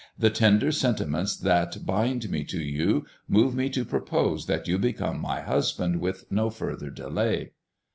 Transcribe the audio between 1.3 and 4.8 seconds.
that bind me to you move me to propose that you